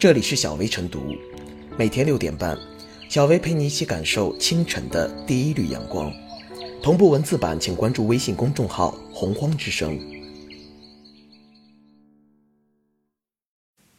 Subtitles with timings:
[0.00, 1.14] 这里是小薇晨读，
[1.76, 2.56] 每天六点半，
[3.10, 6.10] 小薇陪你一起感受清晨的第一缕阳光。
[6.82, 10.00] 同步文字版，请关注微信公众号“洪荒之声”。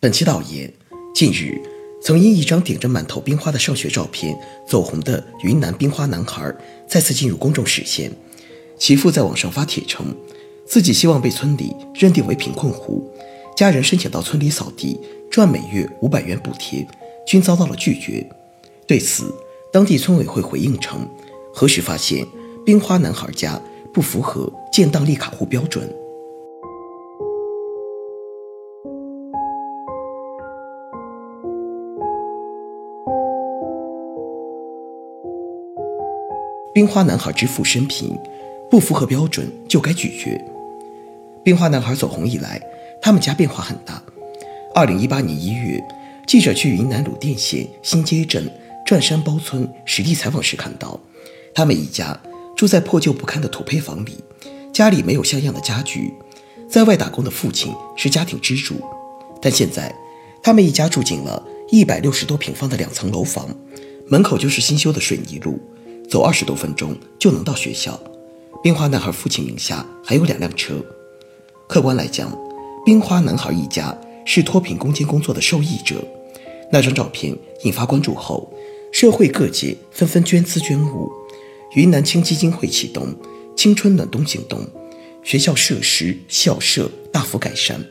[0.00, 0.72] 本期导言：
[1.14, 1.60] 近日，
[2.00, 4.34] 曾因一张顶着满头冰花的上学照片
[4.66, 6.56] 走红的云南冰花男孩，
[6.88, 8.10] 再次进入公众视线。
[8.78, 10.16] 其父在网上发帖称，
[10.64, 13.12] 自己希望被村里认定为贫困户。
[13.54, 14.98] 家人申请到村里扫地，
[15.32, 16.86] 赚每月五百元补贴，
[17.26, 18.22] 均遭到了拒绝。
[18.86, 19.34] 对此，
[19.72, 21.08] 当地村委会回应称，
[21.54, 22.26] 核实发现，
[22.66, 23.58] 冰花男孩家
[23.94, 25.90] 不符合建档立卡户标准。
[36.74, 38.14] 冰花男孩之父生平
[38.70, 40.38] 不符合标准就该拒绝。
[41.42, 42.60] 冰花男孩走红以来。
[43.04, 44.00] 他们家变化很大。
[44.74, 45.78] 二零一八年一月，
[46.26, 48.50] 记者去云南鲁甸县新街镇
[48.86, 50.98] 转山包村实地采访时看到，
[51.54, 52.18] 他们一家
[52.56, 54.24] 住在破旧不堪的土坯房里，
[54.72, 56.14] 家里没有像样的家具。
[56.70, 58.80] 在外打工的父亲是家庭支柱，
[59.42, 59.94] 但现在
[60.42, 63.46] 他们一家住进了一百六十多平方的两层楼房，
[64.08, 65.60] 门口就是新修的水泥路，
[66.08, 68.00] 走二十多分钟就能到学校。
[68.62, 70.82] 冰花男孩父亲名下还有两辆车。
[71.68, 72.34] 客观来讲。
[72.84, 76.02] 冰花男孩一家是脱贫攻坚工作的受益者。
[76.70, 78.52] 那张照片引发关注后，
[78.92, 81.10] 社会各界纷纷捐资捐物。
[81.74, 83.14] 云南青基金会启动
[83.56, 84.60] “青春暖冬行动”，
[85.22, 87.82] 学校设施、校舍大幅改善。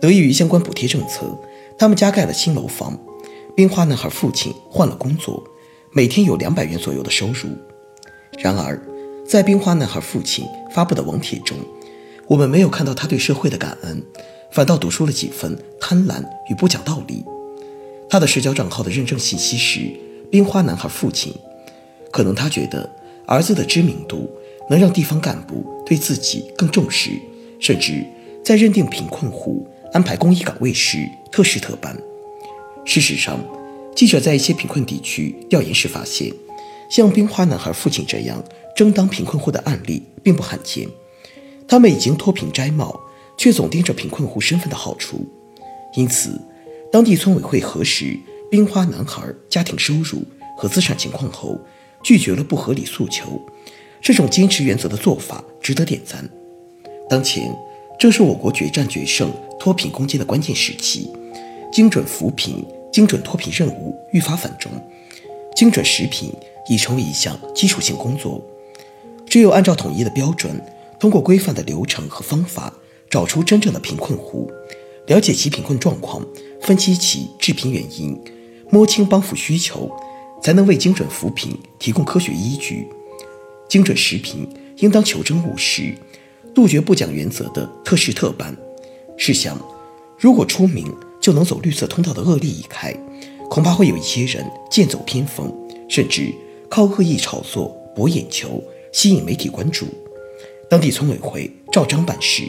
[0.00, 1.36] 得益于相关补贴政策，
[1.76, 2.98] 他们家盖了新楼房。
[3.56, 5.42] 冰花男孩父亲换了工作，
[5.90, 7.48] 每天有两百元左右的收入。
[8.38, 8.80] 然而，
[9.26, 11.56] 在冰花男孩父亲发布的网帖中，
[12.28, 14.00] 我们没有看到他对社会的感恩，
[14.50, 17.24] 反倒读出了几分贪婪与不讲道理。
[18.10, 19.80] 他的社交账号的认证信息是
[20.32, 21.34] “冰花男孩父亲”，
[22.10, 22.90] 可能他觉得
[23.26, 24.30] 儿子的知名度
[24.70, 27.10] 能让地方干部对自己更重视，
[27.60, 28.04] 甚至
[28.42, 31.96] 在认定贫困户、安排公益岗位时特事特办。
[32.86, 33.38] 事实上，
[33.94, 36.32] 记者在一些贫困地区调研时发现，
[36.90, 38.42] 像冰花男孩父亲这样
[38.74, 40.88] 争当贫困户的案例并不罕见。
[41.66, 42.98] 他们已经脱贫摘帽，
[43.38, 45.24] 却总盯着贫困户身份的好处，
[45.94, 46.38] 因此，
[46.92, 48.18] 当地村委会核实
[48.50, 50.22] 冰花男孩家庭收入
[50.56, 51.56] 和资产情况后，
[52.02, 53.40] 拒绝了不合理诉求。
[54.02, 56.28] 这种坚持原则的做法值得点赞。
[57.08, 57.50] 当前
[57.98, 61.08] 正是我国决战决胜脱贫攻坚的关键时期，
[61.72, 64.70] 精准扶贫、精准脱贫任务愈发繁重，
[65.54, 66.32] 精准食品
[66.68, 68.44] 已成为一项基础性工作。
[69.26, 70.60] 只有按照统一的标准。
[71.00, 72.74] 通过规范的流程和方法，
[73.10, 74.50] 找出真正的贫困户，
[75.06, 76.24] 了解其贫困状况，
[76.60, 78.18] 分析其致贫原因，
[78.70, 79.90] 摸清帮扶需求，
[80.42, 82.86] 才能为精准扶贫提供科学依据。
[83.68, 84.48] 精准食贫
[84.78, 85.94] 应当求真务实，
[86.54, 88.56] 杜绝不讲原则的特事特办。
[89.16, 89.58] 试想，
[90.18, 92.94] 如果出名就能走绿色通道的恶例一开，
[93.50, 95.52] 恐怕会有一些人剑走偏锋，
[95.88, 96.32] 甚至
[96.68, 99.86] 靠恶意炒作博眼球，吸引媒体关注。
[100.70, 102.42] 当地村委会照章办事，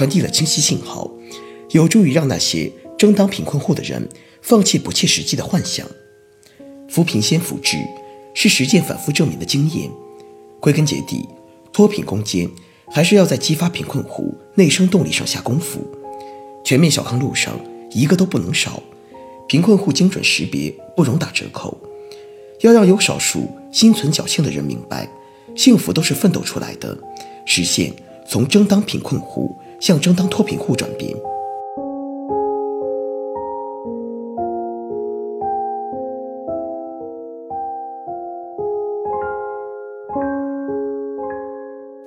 [0.00, 1.10] 传递了清晰信号，
[1.72, 4.08] 有助于让那些争当贫困户的人
[4.40, 5.86] 放弃不切实际的幻想。
[6.88, 7.76] 扶贫先扶志
[8.32, 9.90] 是实践反复证明的经验。
[10.58, 11.28] 归根结底，
[11.70, 12.48] 脱贫攻坚
[12.90, 15.86] 还是要在激发贫困户内生动力上下功夫。
[16.64, 17.60] 全面小康路上
[17.90, 18.82] 一个都不能少，
[19.46, 21.76] 贫困户精准识别不容打折扣。
[22.62, 25.06] 要让有少数心存侥幸的人明白，
[25.54, 26.96] 幸福都是奋斗出来的。
[27.44, 27.92] 实现
[28.26, 31.16] 从争当贫困户向争当脱贫户转变。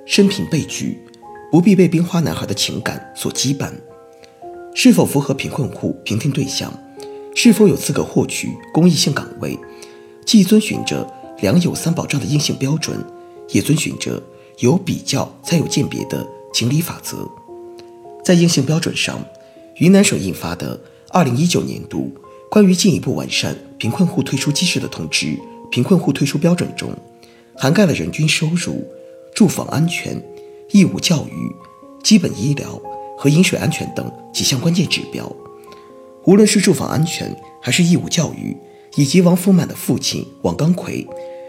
[0.06, 1.04] 生平被拒，
[1.50, 3.72] 不必被冰花男孩的情感所羁绊。
[4.72, 6.72] 是否符合贫困户评定对象？
[7.34, 9.58] 是否有资格获取公益性岗位？
[10.24, 11.04] 既遵循着
[11.40, 13.04] 良有三保障的硬性标准，
[13.50, 14.22] 也遵循着。
[14.60, 17.28] 有比较才有鉴别的情理法则，
[18.24, 19.22] 在硬性标准上，
[19.76, 20.80] 云南省印发的
[21.10, 22.10] 二零一九年度
[22.50, 25.26] 关于进一步完善贫困户退出机制的通知
[25.70, 26.90] 《贫困户退出标准》中，
[27.54, 28.82] 涵盖了人均收入、
[29.34, 30.20] 住房安全、
[30.70, 31.54] 义务教育、
[32.02, 32.80] 基本医疗
[33.18, 35.30] 和饮水安全等几项关键指标。
[36.24, 37.30] 无论是住房安全
[37.60, 38.56] 还是义务教育，
[38.96, 41.06] 以及王福满的父亲王刚奎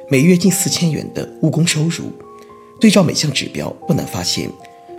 [0.10, 2.12] 每月近四千元的务工收入。
[2.82, 4.52] 对照每项指标，不难发现，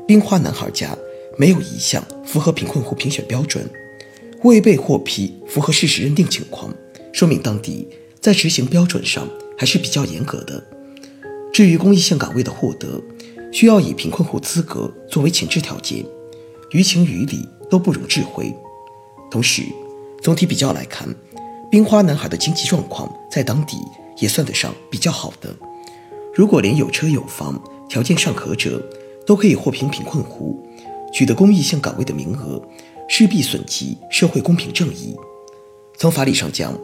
[0.08, 0.96] 冰花男孩家
[1.36, 3.68] 没有一项符合贫困户评选标准。
[4.42, 6.72] 未被获批符合事实认定情况，
[7.12, 7.88] 说明当地
[8.20, 9.26] 在执行标准上
[9.58, 10.62] 还是比较严格的。
[11.52, 13.02] 至于公益性岗位的获得，
[13.50, 16.04] 需要以贫困户资格作为前置条件，
[16.70, 18.54] 于情于理都不容置喙。
[19.30, 19.62] 同时，
[20.22, 21.08] 总体比较来看，
[21.70, 23.78] 冰花男孩的经济状况在当地
[24.18, 25.52] 也算得上比较好的。
[26.34, 28.80] 如果连有车有房、条件尚可者
[29.26, 30.62] 都可以获评贫困户，
[31.12, 32.62] 取得公益性岗位的名额，
[33.08, 35.16] 势必损及社会公平正义。
[35.96, 36.78] 从法理上讲，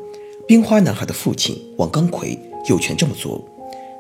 [0.46, 2.38] 冰花男孩的父亲王刚奎
[2.68, 3.44] 有权这么做，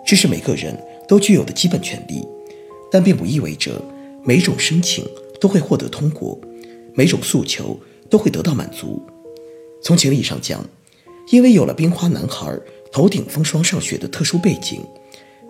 [0.06, 2.26] 这是每个人都具有的基本权利。
[2.90, 3.82] 但并不意味着
[4.22, 5.02] 每种申请
[5.40, 6.38] 都会获得通过，
[6.94, 7.78] 每种诉求
[8.10, 9.02] 都会得到满足。
[9.82, 10.62] 从情理上讲，
[11.30, 12.54] 因为有了冰花男孩
[12.92, 14.82] 头顶风霜上学的特殊背景，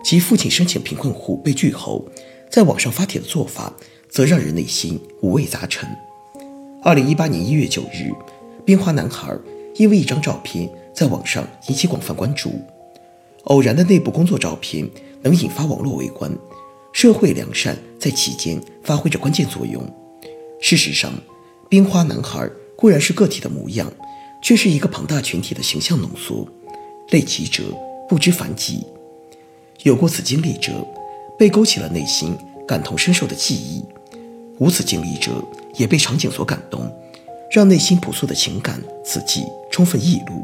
[0.03, 2.05] 其父亲申请贫困户被拒后，
[2.49, 3.75] 在网上发帖的做法，
[4.13, 5.89] 则让人内心五味杂陈。
[6.83, 8.11] 二零一八年一月九日，
[8.63, 9.35] 冰花男孩
[9.73, 12.51] 因为一张照片在网上引起广泛关注，
[13.45, 14.87] 偶然的内部工作照片
[15.23, 16.31] 能引发网络围观。
[16.91, 19.83] 社会良善在其间发挥着关键作用。
[20.61, 21.11] 事实上，
[21.67, 23.91] 冰花男孩固然是个体的模样，
[24.43, 26.47] 却是一个庞大群体的形象浓缩。
[27.09, 27.63] 累其者
[28.07, 28.85] 不知凡几，
[29.81, 30.71] 有过此经历者，
[31.35, 32.37] 被勾起了内心
[32.67, 33.83] 感同身受的记忆；
[34.63, 35.43] 无此经历者，
[35.75, 36.89] 也被场景所感动，
[37.51, 40.41] 让内心朴素的情感此际充分溢露。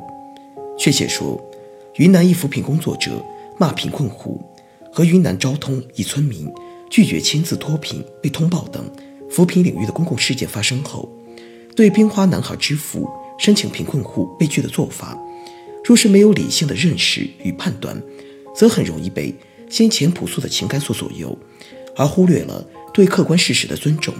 [0.77, 1.41] 确切说，
[1.95, 3.11] 云南一扶贫工作者
[3.57, 4.41] 骂贫困户。
[4.91, 6.51] 和云南昭通一村民
[6.89, 8.83] 拒绝签字脱贫被通报等
[9.29, 11.07] 扶贫领域的公共事件发生后，
[11.73, 13.07] 对冰花男孩之父
[13.37, 15.17] 申请贫困户被拒的做法，
[15.85, 18.01] 若是没有理性的认识与判断，
[18.53, 19.33] 则很容易被
[19.69, 21.37] 先前朴素的情感所左右，
[21.99, 24.13] 而忽略了对客观事实的尊重。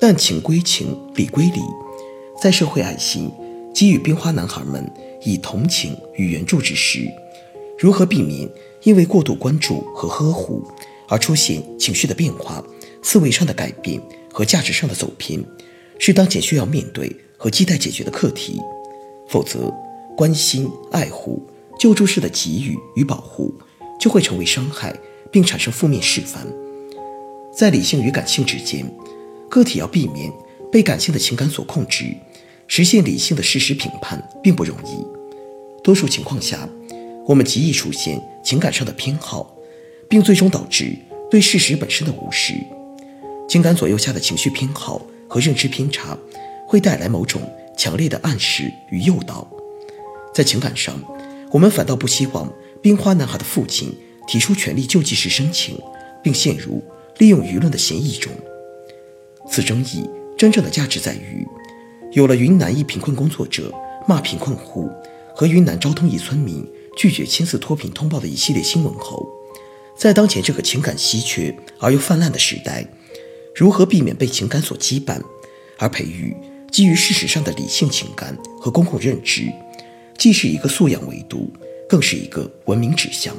[0.00, 1.60] 但情归情，理归理，
[2.40, 3.30] 在社会爱心
[3.74, 4.90] 给予冰花男孩们
[5.22, 7.06] 以同情与援助之时，
[7.78, 8.48] 如何避免？
[8.82, 10.64] 因为过度关注和呵护
[11.06, 12.64] 而出现情绪的变化、
[13.02, 14.00] 思维上的改变
[14.32, 15.38] 和价值上的走偏，
[15.98, 18.58] 是当前需要面对和亟待解决的课题。
[19.28, 19.70] 否则，
[20.16, 21.46] 关心、爱护、
[21.78, 23.52] 救助式的给予与保护
[24.00, 24.98] 就会成为伤害，
[25.30, 26.46] 并产生负面示范。
[27.52, 28.84] 在理性与感性之间，
[29.48, 30.32] 个体要避免
[30.70, 32.14] 被感性的情感所控制，
[32.66, 35.04] 实现理性的事实评判并不容易。
[35.82, 36.68] 多数情况下，
[37.26, 39.54] 我们极易出现情感上的偏好，
[40.08, 40.96] 并最终导致
[41.30, 42.54] 对事实本身的无视。
[43.48, 46.16] 情感左右下的情绪偏好和认知偏差，
[46.66, 47.42] 会带来某种
[47.76, 49.46] 强烈的暗示与诱导。
[50.32, 50.94] 在情感上，
[51.50, 52.50] 我们反倒不希望
[52.80, 53.92] 冰花男孩的父亲
[54.28, 55.76] 提出权利救济时申请，
[56.22, 56.80] 并陷入
[57.20, 58.32] 利用舆论的嫌疑中。
[59.48, 60.04] 此争议
[60.36, 61.46] 真正的价值在于，
[62.10, 63.72] 有了云南一贫困工作者
[64.08, 64.90] 骂贫困户
[65.32, 66.68] 和云南昭通一村民。
[66.96, 69.24] 拒绝签字脱贫通报的一系列新闻后，
[69.96, 72.84] 在当前这个情感稀缺而又泛滥的时代，
[73.54, 75.18] 如何避免被情感所羁绊，
[75.78, 76.36] 而培育
[76.70, 79.50] 基于事实上的理性情感和公共认知，
[80.18, 81.50] 既是一个素养维度，
[81.88, 83.34] 更是一个文明指向。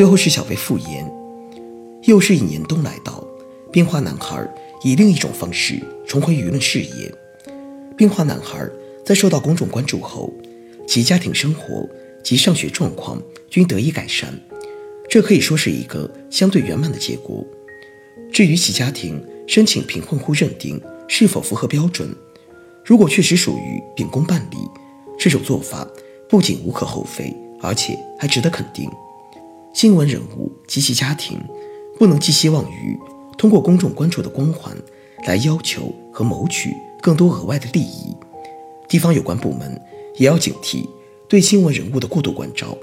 [0.00, 1.06] 最后是小飞复言。
[2.04, 3.22] 又是一年冬来到，
[3.70, 4.48] 冰花男孩
[4.82, 7.14] 以另一种方式重回舆论视野。
[7.98, 8.66] 冰花男孩
[9.04, 10.32] 在受到公众关注后，
[10.88, 11.86] 其家庭生活
[12.24, 14.32] 及上学状况均得以改善，
[15.06, 17.44] 这可以说是一个相对圆满的结果。
[18.32, 22.08] 至于其家庭申请贫困户认定是否符合标准，
[22.86, 24.56] 如果确实属于秉公办理，
[25.18, 25.86] 这种做法
[26.26, 28.90] 不仅无可厚非，而且还值得肯定。
[29.72, 31.38] 新闻人物及其家庭。
[31.98, 32.98] 不能寄希望于
[33.36, 34.74] 通过公众关注的光环
[35.26, 38.16] 来要求和谋取更多额外的利益。
[38.88, 39.78] 地方有关部门
[40.16, 40.88] 也要警惕
[41.28, 42.74] 对新闻人物的过度关照，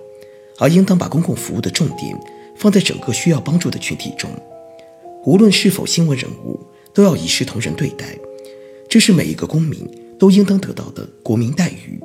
[0.59, 2.15] 而应当把公共服务的重点
[2.55, 4.29] 放在整个需要帮助的群体中。
[5.25, 6.59] 无论是否新闻人物，
[6.93, 8.15] 都要一视同仁对待，
[8.87, 9.89] 这是每一个公民
[10.19, 11.99] 都应当得到的国民待遇。